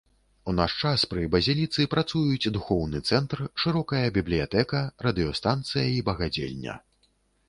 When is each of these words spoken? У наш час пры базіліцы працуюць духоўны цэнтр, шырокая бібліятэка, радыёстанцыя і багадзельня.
У 0.51 0.53
наш 0.59 0.71
час 0.87 1.01
пры 1.09 1.25
базіліцы 1.33 1.83
працуюць 1.91 2.51
духоўны 2.55 3.01
цэнтр, 3.09 3.43
шырокая 3.65 4.01
бібліятэка, 4.15 4.81
радыёстанцыя 5.09 5.85
і 5.97 6.01
багадзельня. 6.09 6.75